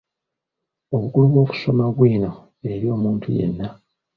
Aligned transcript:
Obukulu 0.95 1.25
bw’okusoma 1.31 1.83
bwino 1.95 2.31
eri 2.71 2.85
omuntu 2.95 3.27
yenna. 3.37 3.67